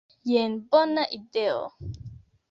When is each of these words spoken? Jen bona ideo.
Jen 0.29 0.53
bona 0.71 1.03
ideo. 1.17 1.61